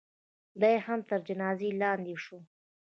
[0.59, 2.39] دا یې هم تر جنازې لاندې شوه.